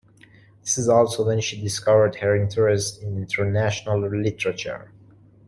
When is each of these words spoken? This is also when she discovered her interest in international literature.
This 0.63 0.79
is 0.79 0.89
also 0.89 1.27
when 1.27 1.41
she 1.41 1.61
discovered 1.61 2.15
her 2.15 2.35
interest 2.35 3.03
in 3.03 3.17
international 3.17 3.99
literature. 4.01 4.91